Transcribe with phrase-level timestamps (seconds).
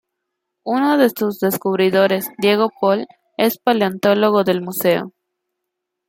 [0.63, 3.05] Uno de sus descubridores, Diego Pol,
[3.37, 5.13] es paleontólogo del museo.